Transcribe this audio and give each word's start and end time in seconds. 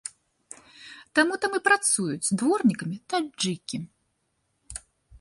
Таму 1.19 1.33
там 1.43 1.51
і 1.59 1.61
працуюць 1.69 2.33
дворнікамі 2.41 2.97
таджыкі. 3.15 3.77